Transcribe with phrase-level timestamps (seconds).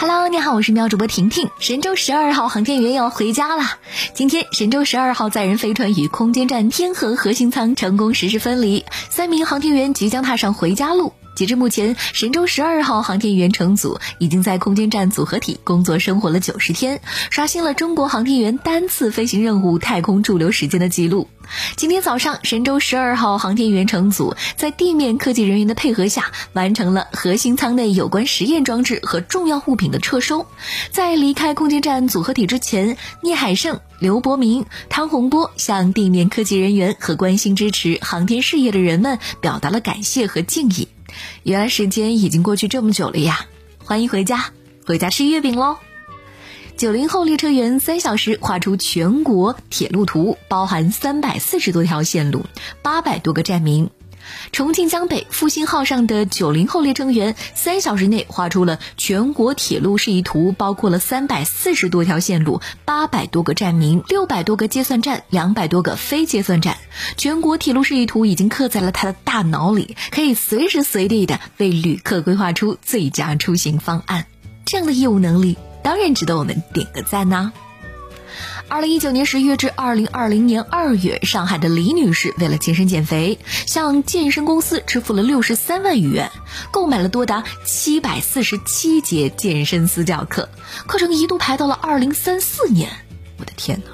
[0.00, 1.50] Hello，你好，我是喵主播婷婷。
[1.58, 3.64] 神舟十二号航天员要回家了。
[4.14, 11.12] 今天，神舟十二号载人飞船与空间站天河核心舱成功实施分离，三名航天员即将踏上回家路。
[11.34, 17.00] 截至目前，神舟十二号航天员乘组已经在空间站组合体工作生活了九十天，
[17.30, 21.28] 刷新了中国航天员单次飞行任务太空驻留时间的记录。
[21.76, 30.46] 今天早上，神舟十二号航天员乘组在地面科技人员的配合下，完成了核心舱内有关实验装置和重要物品的撤收。
[30.90, 40.86] 在离开空间站组合体之前，聂海胜、刘伯明、汤洪波向地面科技人员和关心支持航天事业的人们表达了感谢和敬意。
[41.42, 43.46] 原来时间已经过去这么久了呀！
[43.84, 44.52] 欢迎回家，
[44.86, 45.76] 回家吃月饼喽。
[46.76, 52.44] 九零后列车员三小时画出全国铁路图，包含三百四十多条线路，
[52.82, 53.90] 八百多个站名。
[54.52, 66.76] 重庆江北复兴号上的九零后列车员三小时内画出了全国铁路示意图，包括了三百四十多条线路、八百多个站名、六百多个结算站、两百多个非结算站。
[67.16, 74.26] 全国铁路示意图已经刻在了他的大脑里，可以随时随地的为旅客规划出最佳出行方案。
[74.64, 77.52] 这样的业务能力，当然值得我们点个赞呐！
[78.70, 86.30] 二零一九年十月至二零二零年二月，上海的李女士为了健身减肥，向健身公司支付了六十三万余元，
[86.70, 90.48] 购买了多达七百四十七节健身私教课，
[90.86, 92.88] 课程一度排到了二零三四年。
[93.38, 93.90] 我的天哪！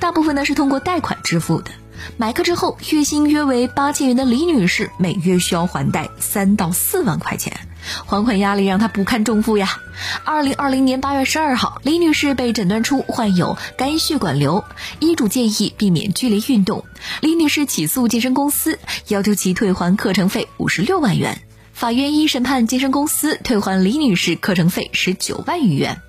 [0.00, 1.70] 大部分呢是通过贷款支付的。
[2.16, 7.65] 买课之后，月薪约为八千元的李女士，每月需要还贷三到四万块钱，
[8.04, 9.80] 还款压力让她不堪重负呀。
[10.24, 14.64] 二零二零年八月十二号，李女士被诊断出患有肝血管瘤，
[14.98, 16.84] 医嘱建议避免剧烈运动。
[17.20, 18.78] 李女士起诉健身公司，
[19.08, 21.40] 要求其退还课程费五十六万元。
[21.72, 26.00] 法院一审判健身公司退还李女士课程费十九万余元。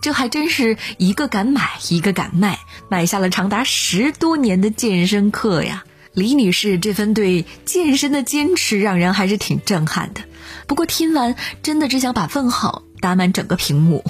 [0.00, 5.84] 这还真是一个敢买，一个敢卖，买下了长达十多年的健身课呀！
[6.12, 10.22] 李女士这份对健身的坚持，让人还是挺震撼的。
[10.66, 14.04] 不过听完，真的只想把问号打满整个屏幕。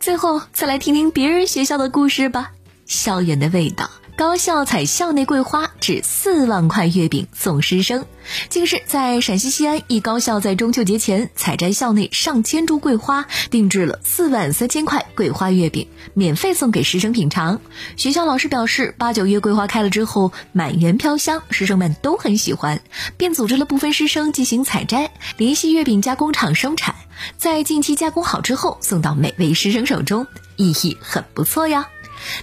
[0.00, 2.52] 最后，再来听听别人学校的故事吧，
[2.86, 3.90] 校园的味道。
[4.16, 8.06] 高校采校内桂花，制四万块月饼送师生。
[8.48, 17.60] 近日，在陕西西安一高校，在中秋节前采摘校内上千株桂花，定制了四万三千块桂花月饼，免费送给师生品尝。
[17.96, 22.80] 学校老师表示，八九月桂花开了之后，满园飘香，师生们都很喜欢，
[23.16, 26.94] 便组织了部分师生进行采摘，联系月饼加工厂生产，
[27.36, 31.88] 在近期加工好之后送到每位师生手中，意义很不错呀。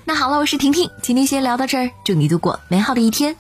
[0.06, 3.36] 那好了，我是婷婷，今天先聊到这儿，祝你度过美好的一天。